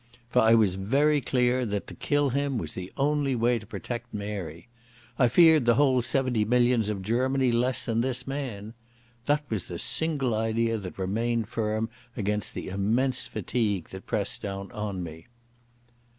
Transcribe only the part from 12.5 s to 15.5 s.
the immense fatigue that pressed down on me.